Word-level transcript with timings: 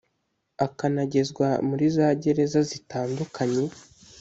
akanagezwa 0.65 1.47
muri 1.67 1.85
za 1.95 2.07
Gereza 2.21 2.59
zitandukanye 2.69 3.63